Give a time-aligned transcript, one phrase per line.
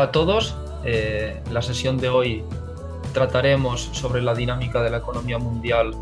[0.00, 0.56] Hola a todos.
[0.82, 2.42] Eh, la sesión de hoy
[3.12, 5.94] trataremos sobre la dinámica de la economía mundial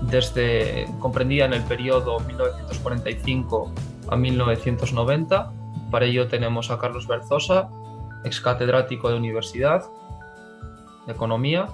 [0.00, 3.74] desde comprendida en el periodo 1945
[4.08, 5.52] a 1990.
[5.90, 7.68] Para ello tenemos a Carlos Berzosa,
[8.24, 9.84] ex catedrático de Universidad
[11.06, 11.68] de Economía.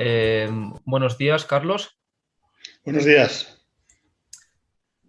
[0.00, 0.50] Eh,
[0.84, 1.96] buenos días, Carlos.
[2.84, 3.64] Buenos días.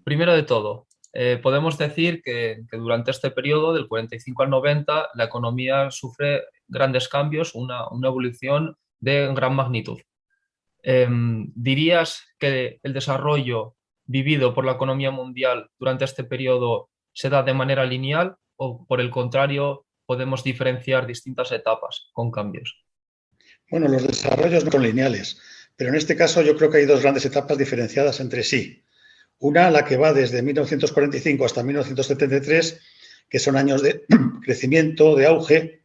[0.03, 0.85] Primero de todo,
[1.17, 7.07] eh, podemos decir que, durante este periodo, del 45 al 90, la economía sufre grandes
[7.07, 9.97] cambios, una, evolución de gran magnitud.
[10.83, 17.43] Em, ¿Dirías que el desarrollo vivido por la economía mundial durante este periodo se da
[17.43, 22.83] de manera lineal o, por el contrario, podemos diferenciar distintas etapas con cambios?
[23.71, 25.39] Bueno, los desarrollos no son lineales,
[25.77, 28.83] pero en este caso yo creo que hay dos grandes etapas diferenciadas entre sí.
[29.39, 32.79] Una, la que va desde 1945 hasta 1973,
[33.29, 34.05] que son años de
[34.43, 35.81] crecimiento, de auge,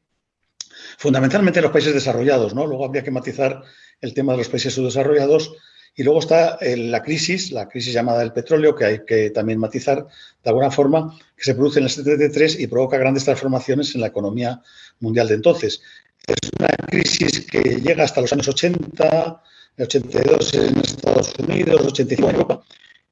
[0.99, 2.67] fundamentalmente en los países desarrollados, ¿no?
[2.67, 3.63] Luego habría que matizar
[4.01, 5.57] el tema de los países subdesarrollados.
[5.97, 9.59] Y luego está eh, la crisis, la crisis llamada del petróleo, que hay que también
[9.59, 10.07] matizar
[10.43, 14.07] de alguna forma, que se produce en el 73 y provoca grandes transformaciones en la
[14.07, 14.63] economía
[15.01, 15.83] mundial de entonces.
[16.27, 19.43] Es una crisis que llega hasta los años 80,
[19.79, 22.63] 82 en Estados Unidos, 85 en Europa,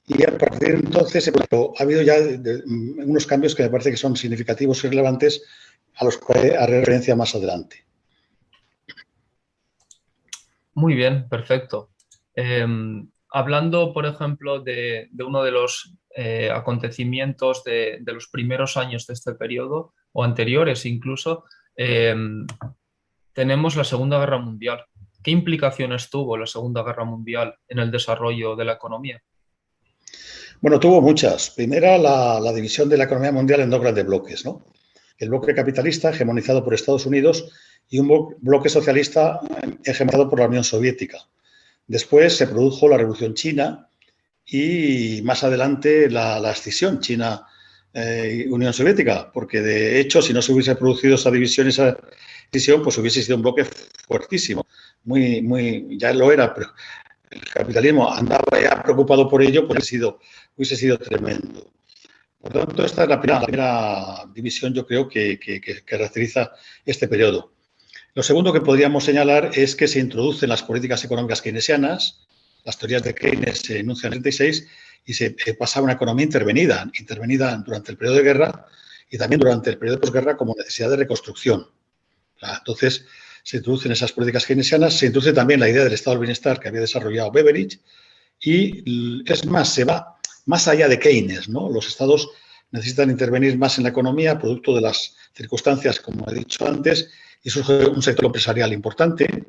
[0.08, 2.14] y a partir de entonces ha habido ya
[2.66, 5.44] unos cambios que me parece que son significativos y relevantes
[5.96, 7.84] a los que haré referencia más adelante.
[10.74, 11.90] Muy bien, perfecto.
[12.34, 19.14] Em, hablando, por ejemplo, de, uno de los eh, acontecimientos de, los primeros años de
[19.14, 21.44] este periodo, o anteriores incluso,
[21.76, 22.46] em,
[23.32, 24.84] tenemos la Segunda Guerra Mundial.
[25.22, 29.20] ¿Qué implicaciones tuvo la Segunda Guerra Mundial en el desarrollo de la economía?
[30.60, 31.50] Bueno, tuvo muchas.
[31.50, 34.64] Primera, la, división de la economía mundial en dos grandes bloques, ¿no?
[35.16, 37.48] El bloque capitalista, hegemonizado por Estados Unidos,
[37.88, 39.40] y un bloque socialista
[39.84, 41.18] hegemonizado por la Unión Soviética.
[41.86, 43.88] Después se produjo la Revolución China
[44.44, 50.74] y más adelante la, la escisión China-Unión Soviética, porque de hecho, si no se hubiese
[50.74, 51.96] producido esa división, esa
[52.46, 53.64] escisión, pues hubiese sido un bloque
[54.06, 54.66] fuertísimo.
[55.04, 56.68] Muy, muy, ya lo era, pero
[57.30, 60.20] el capitalismo andaba ya preocupado por ello, pues hubiese sido,
[60.56, 61.70] hubiese sido tremendo.
[62.40, 65.40] Por lo tanto, esta es la primera, división, yo creo, que,
[65.84, 66.52] caracteriza
[66.84, 67.52] este periodo.
[68.14, 72.26] Lo segundo que podríamos señalar es que se introducen las políticas económicas keynesianas,
[72.64, 74.66] las teorías de Keynes se enuncian en el 36
[75.04, 78.66] y se eh, pasa a una economía intervenida, intervenida durante el periodo de guerra
[79.10, 81.66] y también durante el periodo de posguerra como necesidad de reconstrucción.
[82.40, 83.06] Entonces,
[83.48, 86.68] se introducen esas políticas keynesianas, se introduce también la idea del estado del bienestar que
[86.68, 87.80] había desarrollado Beveridge
[88.38, 91.70] y es más, se va más allá de Keynes, ¿no?
[91.70, 92.28] Los estados
[92.72, 97.08] necesitan intervenir más en la economía, producto de las circunstancias, como he dicho antes,
[97.42, 99.46] y surge un sector empresarial importante.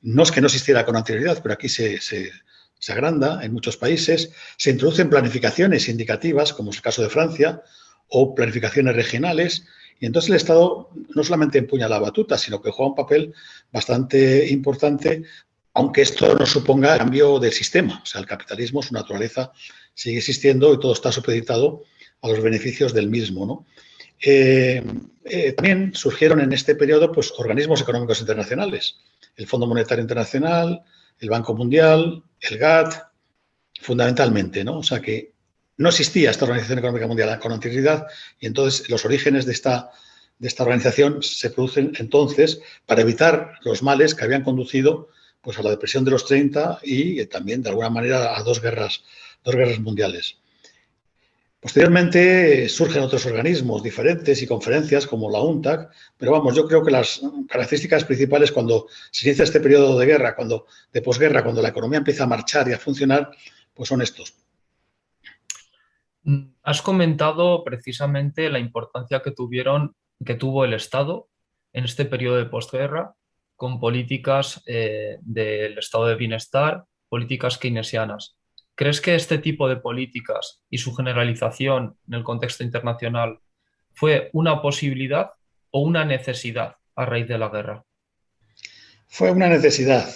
[0.00, 2.32] No es que no existiera con anterioridad, pero aquí se, se,
[2.78, 4.30] se agranda en muchos países.
[4.56, 7.62] Se introducen planificaciones indicativas, como es el caso de Francia,
[8.08, 9.66] o planificaciones regionales,
[10.00, 13.34] y entonces el Estado no solamente empuña la batuta, sino que juega un papel
[13.72, 15.22] bastante importante,
[15.74, 18.00] aunque esto no suponga cambio del sistema.
[18.02, 19.52] O sea, el capitalismo, su naturaleza
[19.94, 21.84] sigue existiendo y todo está supeditado
[22.22, 23.66] a los beneficios del mismo.
[24.20, 24.82] Eh,
[25.24, 28.96] eh, también surgieron en este periodo pues, organismos económicos internacionales,
[29.36, 30.82] el Fondo Monetario Internacional,
[31.18, 32.94] el Banco Mundial, el GATT,
[33.80, 34.78] fundamentalmente, ¿no?
[34.78, 35.33] O sea que
[35.76, 38.06] no existía esta Organización Económica Mundial con anterioridad
[38.38, 39.90] y entonces los orígenes de esta,
[40.38, 45.08] de esta organización se producen entonces para evitar los males que habían conducido
[45.40, 49.02] pues, a la depresión de los 30 y también de alguna manera a dos guerras,
[49.42, 50.38] dos guerras mundiales.
[51.64, 56.90] Posteriormente surgen otros organismos diferentes y conferencias como la UNTAC, pero vamos, yo creo que
[56.90, 61.70] las características principales cuando se inicia este periodo de guerra, cuando de posguerra, cuando la
[61.70, 63.30] economía empieza a marchar y a funcionar,
[63.72, 64.43] pues son estos.
[66.24, 69.94] Mm, has comentado precisamente la importancia que tuvieron,
[70.24, 71.28] que tuvo el Estado
[71.72, 73.14] en este periodo de posguerra
[73.56, 78.36] con políticas eh, del estado de bienestar, políticas keynesianas.
[78.74, 83.38] ¿Crees que este tipo de políticas y su generalización en el contexto internacional
[83.92, 85.30] fue una posibilidad
[85.70, 87.84] o una necesidad a raíz de la guerra?
[89.06, 90.08] Fue una necesidad.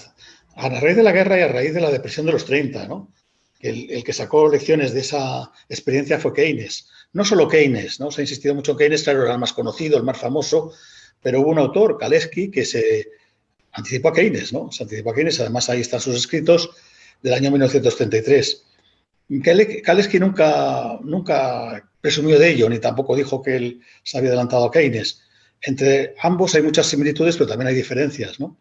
[0.57, 3.13] A raíz de la guerra y a raíz de la depresión de los 30, ¿no?
[3.61, 6.89] El, que sacó lecciones de esa experiencia fue Keynes.
[7.13, 8.11] No solo Keynes, ¿no?
[8.11, 10.73] Se ha insistido mucho en Keynes, claro, era el más conocido, el más famoso,
[11.21, 13.09] pero hubo un autor, Kaleski, que se
[13.73, 14.71] anticipó a Keynes, ¿no?
[14.71, 16.71] Se anticipó a Keynes, además ahí están sus escritos
[17.23, 18.65] del año 1933.
[19.85, 24.71] Kaleski nunca, nunca presumió de ello, ni tampoco dijo que él se había adelantado a
[24.71, 25.23] Keynes,
[25.61, 28.57] Entre ambos hay muchas similitudes, pero también hay diferencias, ¿no?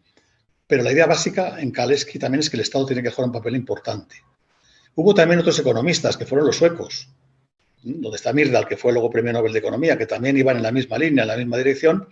[0.66, 3.32] Pero la idea básica en Kaleski también es que el Estado tiene que jugar un
[3.32, 4.16] papel importante.
[5.00, 7.08] Hubo también otros economistas, que fueron los suecos,
[7.84, 10.72] donde está Myrdal, que fue luego premio Nobel de Economía, que también iban en la
[10.72, 12.08] misma línea, en la misma dirección,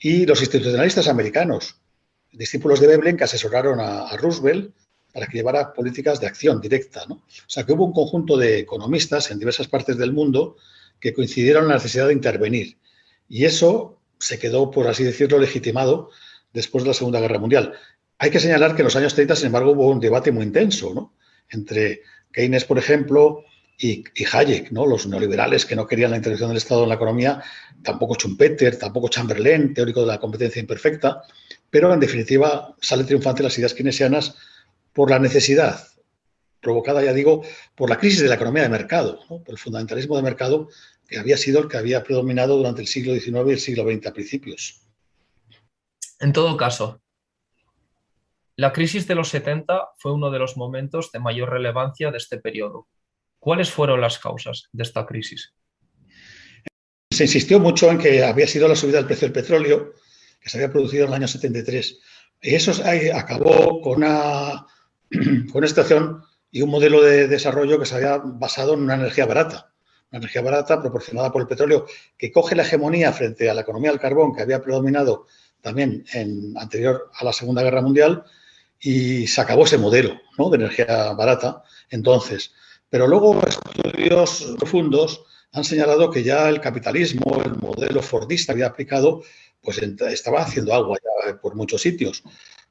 [0.00, 1.76] y los institucionalistas americanos,
[2.32, 4.74] discípulos de Veblen, que asesoraron a, Roosevelt
[5.12, 7.04] para que llevara políticas de acción directa.
[7.08, 7.14] ¿no?
[7.14, 10.56] O sea, que hubo un conjunto de economistas en diversas partes del mundo
[10.98, 12.78] que coincidieron en la necesidad de intervenir.
[13.28, 16.10] Y eso se quedó, por así decirlo, legitimado
[16.52, 17.74] después de la Segunda Guerra Mundial.
[18.18, 20.92] Hay que señalar que en los años 30, sin embargo, hubo un debate muy intenso
[20.92, 21.14] ¿no?
[21.50, 22.02] Entre
[22.32, 23.44] Keynes, por ejemplo,
[23.78, 24.86] y, Hayek, ¿no?
[24.86, 27.42] los neoliberales que no querían la intervención del Estado en la economía,
[27.82, 31.22] tampoco Schumpeter, tampoco Chamberlain, teórico de la competencia imperfecta,
[31.70, 34.34] pero en definitiva sale triunfante las ideas keynesianas
[34.92, 35.86] por la necesidad
[36.60, 37.44] provocada, ya digo,
[37.76, 40.68] por la crisis de la economía de mercado, por el fundamentalismo de mercado
[41.06, 44.06] que había sido el que había predominado durante el siglo XIX y el siglo XX
[44.06, 44.82] a principios.
[46.20, 47.00] En todo caso,
[48.58, 52.38] la crisis de los 70 fue uno de los momentos de mayor relevancia de este
[52.38, 52.88] periodo.
[53.38, 55.54] ¿Cuáles fueron las causas de esta crisis?
[57.08, 59.92] Se insistió mucho en que había sido la subida del precio del petróleo,
[60.40, 62.00] que se había producido en el año 73.
[62.42, 62.72] Y eso
[63.14, 64.66] acabó con una,
[65.52, 69.72] con situación y un modelo de desarrollo que se había basado en una energía barata.
[70.10, 73.92] Una energía barata proporcionada por el petróleo que coge la hegemonía frente a la economía
[73.92, 75.26] del carbón que había predominado
[75.60, 78.24] también en anterior a la Segunda Guerra Mundial
[78.80, 80.20] y se acabó ese modelo
[80.50, 82.52] de energía barata entonces.
[82.88, 89.22] Pero luego estudios profundos han señalado que ya el capitalismo, el modelo fordista había aplicado,
[89.60, 92.22] pues estaba haciendo agua ya por muchos sitios.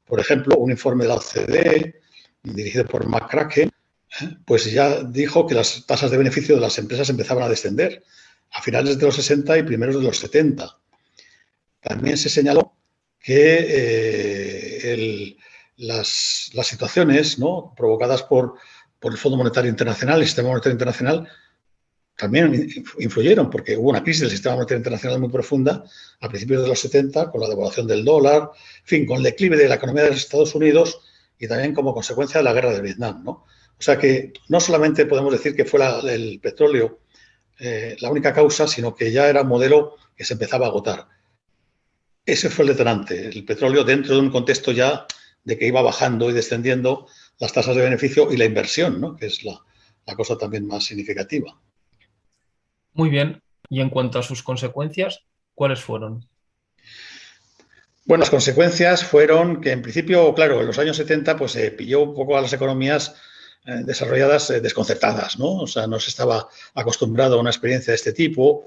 [0.04, 2.00] Por ejemplo, un informe de la OCDE,
[2.42, 4.28] dirigido por McCracken, ¿eh?
[4.46, 8.02] pues ya dijo que las tasas de beneficio de las empresas empezaban a descender
[8.50, 10.78] a finales de los 60 y primeros de los 70.
[11.80, 12.72] También se señaló
[13.20, 15.26] que eh,
[15.78, 17.72] las, situaciones ¿no?
[17.76, 18.54] provocadas por,
[19.02, 21.28] el Fondo Monetario Internacional, el Sistema Monetario Internacional,
[22.16, 25.84] también influyeron, porque hubo una crisis del sistema monetario internacional muy profunda
[26.20, 28.50] a principios de los 70, con la devaluación del dólar,
[28.82, 31.00] fin, con el declive de la economía de los Estados Unidos
[31.38, 33.22] y también como consecuencia de la guerra de Vietnam.
[33.22, 33.30] ¿no?
[33.30, 35.80] O sea que no solamente podemos decir que fue
[36.12, 36.98] el petróleo
[37.60, 41.06] eh, la única causa, sino que ya era un modelo que se empezaba a agotar.
[42.26, 45.06] Ese fue el detonante, el petróleo dentro de un contexto ya
[45.44, 47.06] de que iba bajando y descendiendo
[47.38, 49.16] las tasas de beneficio y la inversión, ¿no?
[49.16, 49.62] que es la,
[50.16, 51.60] cosa también más significativa.
[52.94, 53.42] Muy bien.
[53.68, 55.24] Y en cuanto a sus consecuencias,
[55.54, 56.26] ¿cuáles fueron?
[58.06, 62.00] Bueno, las consecuencias fueron que en principio, claro, en los años 70 pues se pilló
[62.00, 63.14] un poco a las economías
[63.66, 65.56] eh, desarrolladas eh, desconcertadas, ¿no?
[65.56, 68.64] O sea, no se estaba acostumbrado a una experiencia de este tipo,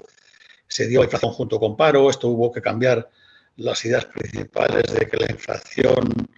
[0.68, 3.10] se dio inflación junto con paro, esto hubo que cambiar
[3.56, 6.28] las ideas principales de que la inflación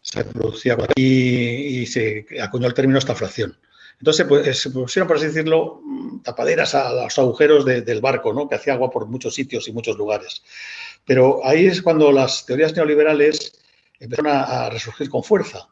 [0.00, 3.56] se producía por y se acuñó el término estaflación.
[3.98, 5.82] Entonces pues, se pusieron, por así decirlo,
[6.24, 8.48] tapaderas a los agujeros del barco, ¿no?
[8.48, 10.42] que hacía agua por muchos sitios y muchos lugares.
[11.04, 13.60] Pero ahí es cuando las teorías neoliberales
[13.98, 15.68] empezaron a, resurgir con fuerza,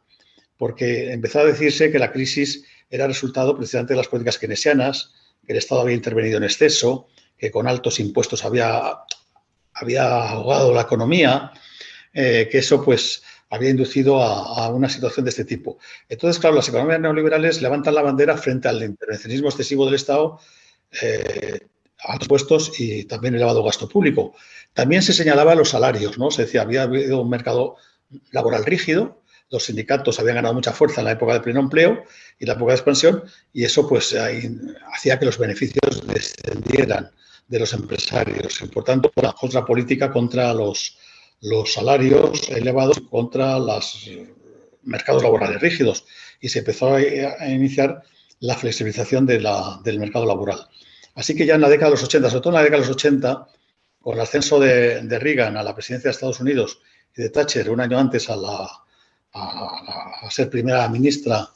[0.58, 5.14] porque empezó a decirse que la crisis era resultado precisamente de las políticas keynesianas,
[5.46, 7.08] que el Estado había intervenido en exceso,
[7.38, 8.98] que con altos impuestos había
[9.80, 11.52] había ahogado la economía,
[12.12, 15.78] eh, que eso pues había inducido a, una situación de este tipo.
[16.08, 20.38] Entonces, claro, las economías neoliberales levantan la bandera frente al intervencionismo excesivo del Estado,
[21.02, 21.60] eh,
[22.00, 24.34] altos puestos y también elevado gasto público.
[24.72, 26.30] También se señalaba los salarios, ¿no?
[26.30, 27.76] Se decía, había habido un mercado
[28.32, 32.04] laboral rígido, los sindicatos habían ganado mucha fuerza en la época del pleno empleo
[32.38, 34.14] y la época de expansión, y eso pues
[34.92, 37.10] hacía que los beneficios descendieran
[37.48, 38.60] de los empresarios.
[38.60, 40.98] Y por tanto, la otra política contra los,
[41.40, 44.10] los salarios elevados, contra los
[44.82, 46.04] mercados laborales rígidos.
[46.40, 48.02] Y se empezó a, iniciar
[48.40, 50.68] la flexibilización del mercado laboral.
[51.14, 52.88] Así que ya en la década de los 80, sobre todo en la década de
[52.88, 53.48] los 80,
[54.00, 56.80] con el ascenso de, Reagan a la presidencia de Estados Unidos
[57.16, 58.36] y de Thatcher un año antes a,
[60.30, 61.50] ser primera ministra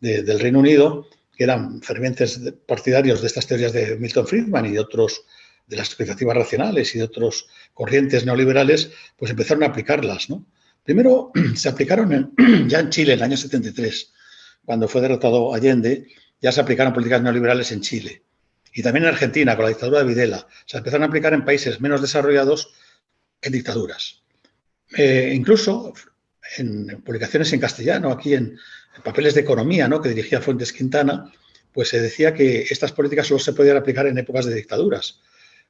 [0.00, 4.80] del Reino Unido, que eran fervientes partidarios de estas teorías de Milton Friedman y de
[4.80, 5.24] otros
[5.68, 10.30] de las expectativas racionales y de otros corrientes neoliberales, pues empezaron a aplicarlas.
[10.30, 10.46] ¿no?
[10.82, 12.34] Primero se aplicaron
[12.66, 14.12] ya en Chile en el año 73,
[14.64, 16.06] cuando fue derrotado Allende,
[16.40, 18.22] ya se aplicaron políticas neoliberales en Chile.
[18.72, 20.46] Y también en Argentina, con la dictadura de Videla.
[20.66, 22.72] Se empezaron a aplicar en países menos desarrollados
[23.42, 24.22] en dictaduras.
[24.96, 25.92] Eh, incluso
[26.56, 28.58] en publicaciones en castellano, aquí en,
[29.04, 30.00] papeles de economía ¿no?
[30.02, 31.32] que dirigía Fuentes Quintana,
[31.72, 35.20] pues se decía que estas políticas solo se podían aplicar en épocas de dictaduras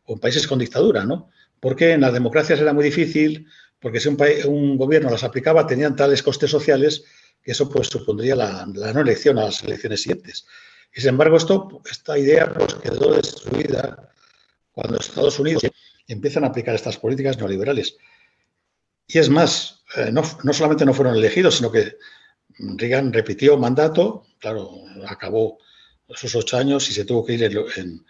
[0.09, 1.31] o en países con dictadura, ¿no?
[1.61, 3.47] Porque en las democracias era muy difícil,
[3.79, 7.05] porque si un, gobierno las aplicaba tenían tales costes sociales
[7.43, 10.47] que eso pues supondría la, no elección a las elecciones siguientes.
[10.95, 14.13] Y sin embargo, esta idea pues, quedó destruida
[14.73, 15.63] cuando Estados Unidos
[16.09, 17.97] empiezan a aplicar estas políticas neoliberales.
[19.07, 21.97] Y es más, eh, no, solamente no fueron elegidos, sino que
[22.59, 24.71] Reagan repitió mandato, claro,
[25.07, 25.59] acabó
[26.09, 28.05] esos ocho años y se tuvo que ir en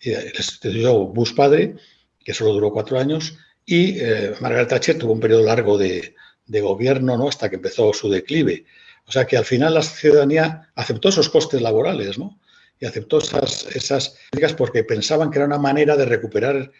[0.00, 1.76] y Bush padre,
[2.24, 6.14] que solo duró cuatro años, y eh, Margaret Thatcher tuvo un periodo largo de,
[6.46, 7.28] gobierno, ¿no?
[7.28, 8.64] Hasta que empezó su declive.
[9.06, 12.38] O sea que al final la ciudadanía aceptó esos costes laborales, ¿no?
[12.78, 14.16] Y aceptó esas, esas
[14.56, 16.70] porque pensaban que era una manera de recuperar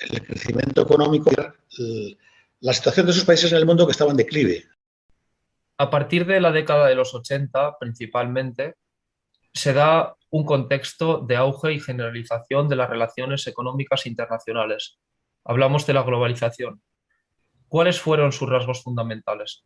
[0.00, 2.16] el crecimiento económico y
[2.60, 4.64] la situación de esos países en el mundo que estaban en declive.
[5.76, 8.74] A partir de la década de los 80, principalmente,
[9.52, 14.98] se da un contexto de auge y generalización de las relaciones económicas internacionales.
[15.44, 16.82] Hablamos de la globalización.
[17.68, 19.64] ¿Cuáles fueron sus rasgos fundamentales?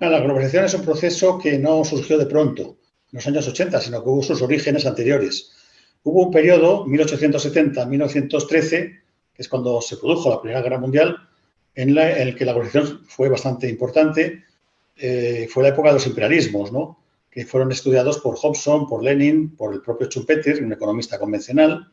[0.00, 2.76] La globalización es un proceso que no surgió de pronto, en
[3.12, 5.52] los años 80, sino que hubo sus orígenes anteriores.
[6.02, 8.68] Hubo un periodo, 1870-1913,
[9.34, 11.16] que es cuando se produjo la Primera Guerra Mundial,
[11.74, 14.44] en, el que la globalización fue bastante importante.
[14.96, 17.03] Eh, fue la época de los imperialismos, ¿no?
[17.34, 21.90] Que fueron estudiados por Hobson, por Lenin, por el propio Schumpeter, un economista convencional.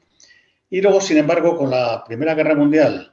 [0.70, 3.12] Y luego, sin embargo, con la Primera Guerra Mundial,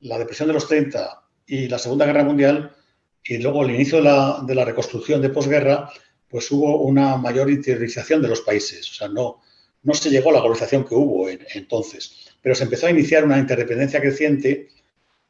[0.00, 2.76] la depresión de los 30 y la Segunda Guerra Mundial,
[3.24, 5.90] y luego el inicio de la, reconstrucción de posguerra,
[6.28, 8.90] pues hubo una mayor interiorización de los países.
[8.90, 9.40] O sea, no,
[9.84, 13.38] no se llegó a la globalización que hubo entonces, pero se empezó a iniciar una
[13.38, 14.68] interdependencia creciente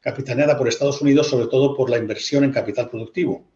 [0.01, 3.54] capitaneada por Estados Unidos, sobre todo por la inversión en capital productivo.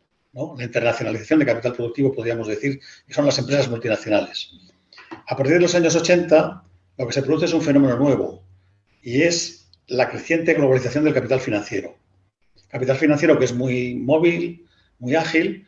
[0.58, 4.52] La internacionalización de capital productivo, podríamos decir, que son las empresas multinacionales.
[5.28, 6.64] A partir de los años 80,
[6.98, 8.44] lo que se produce es un fenómeno nuevo
[9.02, 11.98] y es la creciente globalización del capital financiero.
[12.70, 14.66] Capital financiero que es muy móvil,
[15.00, 15.68] muy ágil,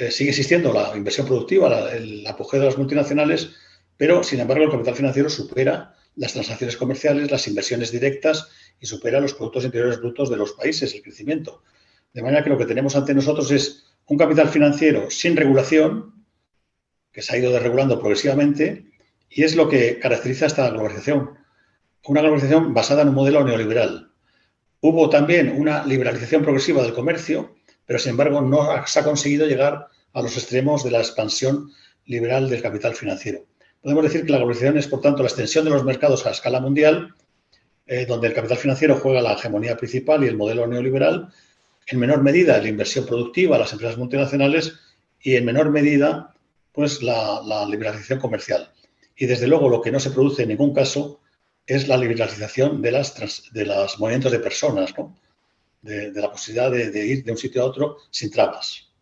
[0.00, 3.50] eh, sigue existiendo la inversión productiva, el apogeo de las multinacionales,
[3.96, 8.48] pero sin embargo el capital financiero supera las transacciones comerciales, las inversiones directas
[8.80, 11.62] y supera los productos interiores brutos de los países, el crecimiento.
[12.12, 16.24] De manera que lo que tenemos ante nosotros es un capital financiero sin regulación,
[17.12, 18.86] que se ha ido desregulando progresivamente,
[19.28, 21.30] y es lo que caracteriza esta globalización.
[22.06, 24.10] Una globalización basada en un modelo neoliberal.
[24.80, 29.88] Hubo también una liberalización progresiva del comercio, pero sin embargo no se ha conseguido llegar
[30.12, 31.70] a los extremos de la expansión
[32.06, 33.44] liberal del capital financiero.
[33.82, 36.60] Podemos decir que la globalización es, por tanto, la extensión de los mercados a escala
[36.60, 37.14] mundial,
[37.86, 41.28] eh, donde el capital financiero juega la hegemonía principal y el modelo neoliberal,
[41.88, 44.78] en menor medida la inversión productiva, las empresas multinacionales
[45.20, 46.34] y en menor medida
[46.72, 48.72] pues la, liberalización comercial.
[49.16, 51.20] Y desde luego lo que no se produce en ningún caso
[51.66, 54.94] es la liberalización de, las de los movimientos de personas,
[55.82, 58.92] de, la posibilidad de, ir de un sitio a otro sin trabas.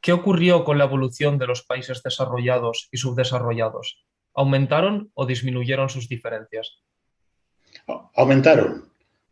[0.00, 4.04] ¿Qué ocurrió con la evolución de los países desarrollados y subdesarrollados?
[4.34, 6.82] ¿Aumentaron o disminuyeron sus diferencias?
[8.14, 8.89] Aumentaron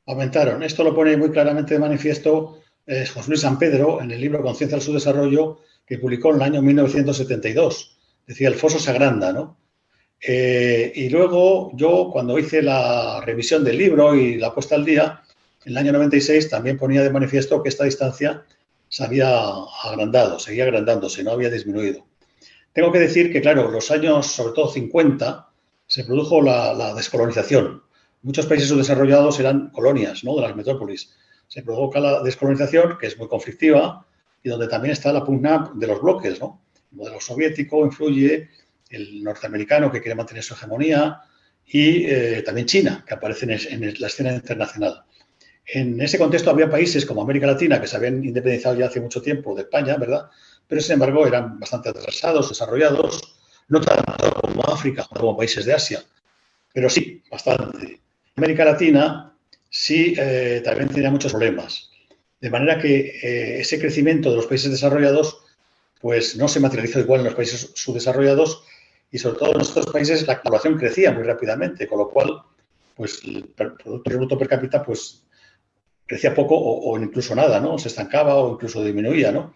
[0.08, 0.62] aumentaron.
[0.62, 4.42] Esto lo pone muy claramente de manifiesto eh, José Luis San Pedro en el libro
[4.42, 7.98] Conciencia del Subdesarrollo que publicó en el año 1972.
[8.26, 9.58] Decía, el foso se agranda, ¿no?
[10.20, 15.22] Eh, y luego yo, cuando hice la revisión del libro y la puesta al día,
[15.64, 18.42] en el año 96 también ponía de manifiesto que esta distancia
[18.88, 19.30] se había
[19.84, 22.06] agrandado, seguía agrandándose, no había disminuido.
[22.72, 25.48] Tengo que decir que, claro, los años, sobre todo 50,
[25.86, 27.82] se produjo la descolonización
[28.22, 30.36] muchos países subdesarrollados eran colonias ¿no?
[30.36, 31.14] de las metrópolis.
[31.46, 34.06] Se provoca la descolonización, que es muy conflictiva,
[34.42, 36.40] y donde también está la pugna de los bloques.
[36.40, 36.62] ¿no?
[36.92, 38.48] El modelo soviético influye,
[38.90, 41.22] el norteamericano que quiere mantener su hegemonía,
[41.66, 45.04] y eh, también China, que aparece en, en, la escena internacional.
[45.66, 49.20] En ese contexto había países como América Latina, que se habían independizado ya hace mucho
[49.20, 50.30] tiempo de España, ¿verdad?
[50.66, 53.36] Pero, sin embargo, eran bastante atrasados, desarrollados,
[53.68, 56.02] no tanto como África, como países de Asia,
[56.72, 58.00] pero sí, bastante.
[58.38, 59.34] América Latina
[59.68, 61.90] sí eh, también tenía muchos problemas.
[62.40, 65.42] De manera que eh, ese crecimiento de los países desarrollados
[66.00, 68.62] pues no se materializó igual en los países subdesarrollados
[69.10, 72.42] y sobre todo en estos países la población crecía muy rápidamente, con lo cual
[72.94, 75.24] pues el Producto Bruto Per cápita pues
[76.06, 77.76] crecía poco o, incluso nada, ¿no?
[77.78, 79.54] Se estancaba o incluso disminuía, ¿no?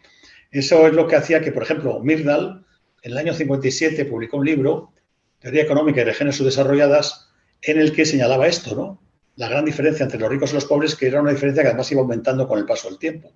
[0.50, 2.64] Eso es lo que hacía que, por ejemplo, Myrdal
[3.02, 4.92] en el año 57 publicó un libro,
[5.38, 7.31] Teoría Económica y Regiones Subdesarrolladas,
[7.62, 9.00] en el que señalaba esto, ¿no?
[9.36, 11.90] La gran diferencia entre los ricos y los pobres, que era una diferencia que además
[11.90, 13.32] iba aumentando con el paso del tiempo.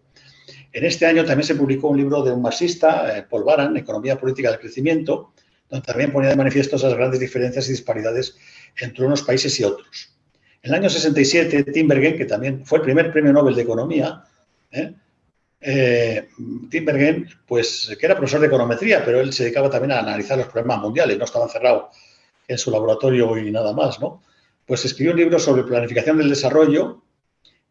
[0.73, 4.19] En este año también se publicó un libro de un marxista, eh, Paul Baran, Economía
[4.19, 5.33] Política del Crecimiento,
[5.71, 8.37] donde también ponía de manifiesto esas grandes diferencias y disparidades
[8.79, 10.11] entre unos países y otros.
[10.63, 14.25] En el año 67, Timbergen, que también fue el primer premio Nobel de Economía,
[14.71, 14.93] ¿eh?
[15.61, 16.29] eh,
[17.47, 20.81] pues que era profesor de econometría, pero él se dedicaba también a analizar los problemas
[20.81, 21.91] mundiales, no estaba encerrado
[22.49, 24.23] en su laboratorio y nada más, ¿no?
[24.67, 27.03] Pues escribió un libro sobre planificación del desarrollo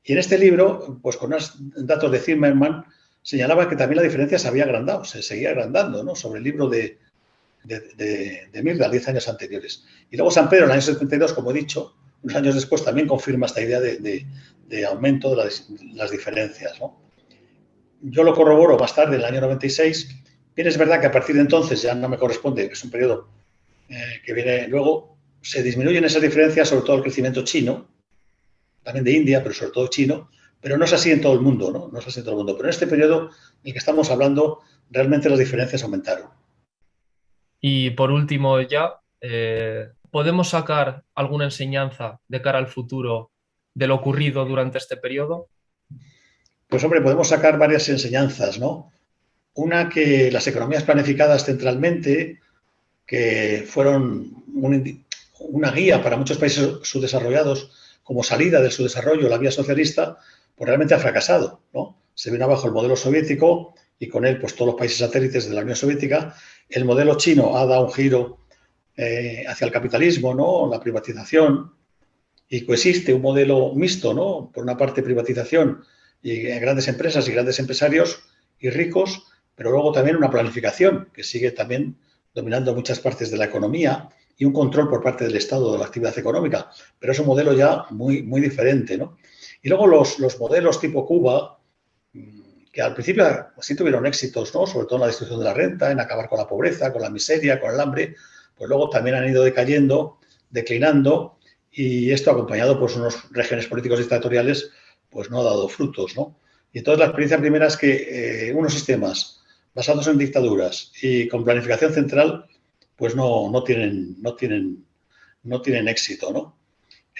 [0.03, 2.85] y en este libro, pues con unos datos de Zimmerman,
[3.21, 6.15] señalaba que también la diferencia se había agrandado, se seguía agrandando, ¿no?
[6.15, 6.99] Sobre el libro de,
[7.63, 9.83] de, de, Mirda, 10 años anteriores.
[10.11, 13.07] Y luego San Pedro, en el año 72, como he dicho, unos años después también
[13.07, 14.25] confirma esta idea de,
[14.87, 15.49] aumento de
[15.93, 16.99] las, diferencias, ¿no?
[18.01, 20.09] Yo lo corroboro más tarde, en el año 96.
[20.55, 23.29] Bien, es verdad que a partir de entonces ya no me corresponde, es un periodo
[23.89, 27.87] eh, que viene luego, se disminuyen esas diferencias, sobre todo el crecimiento chino,
[28.83, 30.29] también de India, pero sobre todo chino,
[30.61, 31.89] pero no es así en todo el mundo, ¿no?
[31.91, 32.55] No es así en todo el mundo.
[32.55, 36.29] Pero en este periodo en el que estamos hablando, realmente las diferencias aumentaron.
[37.61, 43.31] Y por último, ya, eh, ¿podemos sacar alguna enseñanza de cara al futuro
[43.73, 45.49] de lo ocurrido durante este periodo?
[46.67, 48.91] Pues hombre, podemos sacar varias enseñanzas, ¿no?
[49.53, 52.39] Una que las economías planificadas centralmente,
[53.05, 54.43] que fueron
[55.37, 57.71] una guía para muchos países subdesarrollados
[58.03, 60.17] como salida del subdesarrollo, la vía socialista,
[60.55, 61.97] pues realmente ha fracasado, ¿no?
[62.13, 65.55] Se vino abajo el modelo soviético y con él pues todos los países satélites de
[65.55, 66.35] la Unión Soviética.
[66.69, 68.45] El modelo chino ha dado un giro
[68.95, 70.69] eh, hacia el capitalismo, ¿no?
[70.69, 71.73] La privatización
[72.47, 74.51] y coexiste un modelo mixto, ¿no?
[74.53, 75.83] Por una parte privatización
[76.21, 78.23] y grandes empresas y grandes empresarios
[78.59, 79.23] y ricos,
[79.55, 81.97] pero luego también una planificación que sigue también
[82.35, 85.85] dominando muchas partes de la economía y un control por parte del Estado de la
[85.85, 88.97] actividad económica, pero es un modelo ya muy, muy diferente.
[88.97, 89.17] ¿no?
[89.63, 91.57] Y luego los, los modelos tipo Cuba,
[92.11, 93.25] mm, que al principio
[93.61, 94.67] sí tuvieron éxitos, ¿no?
[94.67, 97.09] sobre todo en la distribución de la renta, en acabar con la pobreza, con la
[97.09, 98.15] miseria, con el hambre,
[98.55, 100.19] pues luego también han ido decayendo,
[100.49, 101.37] declinando,
[101.71, 104.71] y esto acompañado por unos regímenes políticos dictatoriales,
[105.09, 106.15] pues no ha dado frutos.
[106.17, 106.37] ¿no?
[106.73, 109.41] Y entonces la experiencia primera es que eh, unos sistemas
[109.75, 112.47] basados en dictaduras y con planificación central
[112.95, 114.85] pues no, no, tienen, no, tienen,
[115.43, 116.31] no tienen éxito.
[116.31, 116.57] ¿no?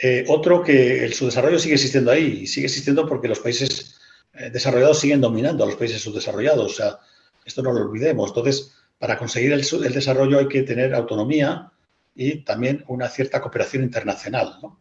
[0.02, 4.00] Eh, otro que el subdesarrollo sigue existiendo ahí, y sigue existiendo porque los países
[4.34, 6.72] eh, desarrollados siguen dominando a los países subdesarrollados.
[6.72, 7.00] O sea,
[7.46, 8.30] esto no lo olvidemos.
[8.30, 9.62] Entonces, para conseguir el,
[9.94, 11.72] desarrollo hay que tener autonomía
[12.16, 14.60] y también una cierta cooperación internacional.
[14.62, 14.80] ¿no?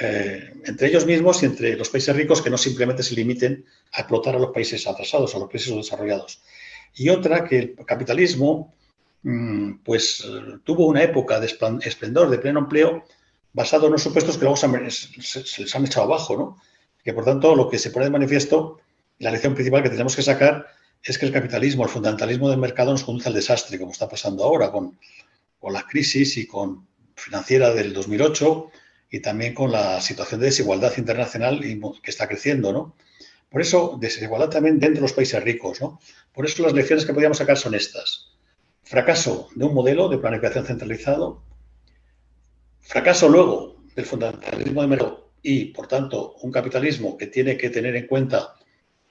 [0.00, 4.00] Eh, entre ellos mismos y entre los países ricos que no simplemente se limiten a
[4.00, 6.42] explotar a los países atrasados, a los países subdesarrollados.
[6.94, 8.72] Y otra, que el capitalismo
[9.22, 10.26] Mm, pues
[10.64, 13.04] tuvo una época de esplendor, de pleno empleo,
[13.52, 16.62] basado en unos supuestos que luego se, les han echado abajo, ¿no?
[17.04, 18.80] Que por tanto lo que se pone de manifiesto,
[19.18, 20.66] la lección principal que tenemos que sacar
[21.02, 24.44] es que el capitalismo, el fundamentalismo del mercado nos conduce al desastre, como está pasando
[24.44, 24.98] ahora con,
[25.58, 28.70] con la crisis y con financiera del 2008
[29.10, 32.96] y también con la situación de desigualdad internacional que está creciendo, ¿no?
[33.52, 36.00] Por eso, desigualdad también dentro de los países ricos, ¿no?
[36.34, 38.32] Por eso las lecciones que podríamos sacar son estas
[38.92, 41.42] fracaso de un modelo de planificación centralizado,
[42.80, 47.96] fracaso luego del fundamentalismo de mercado y, por tanto, un capitalismo que tiene que tener
[47.96, 48.54] en cuenta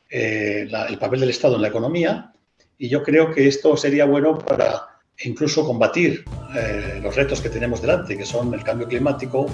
[0.09, 2.33] eh, el papel del Estado en la economía.
[2.77, 6.25] Y yo creo que esto sería bueno para incluso combatir
[6.55, 9.47] eh, los retos que tenemos delante, que son el cambio climático,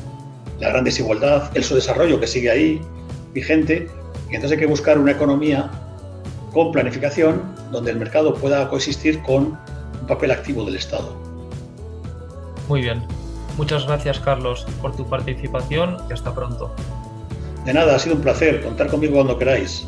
[0.60, 2.82] la gran desigualdad, el subdesarrollo que sigue ahí
[3.34, 3.88] vigente.
[4.30, 5.70] Y entonces hay que buscar una economía
[6.54, 9.58] con planificación donde el mercado pueda coexistir con
[10.08, 11.16] papel activo del Estado.
[12.68, 13.04] Muy bien.
[13.58, 16.74] Muchas gracias, Carlos, por tu participación y hasta pronto.
[17.66, 18.62] De nada, ha sido un placer.
[18.62, 19.88] Contar conmigo cuando queráis.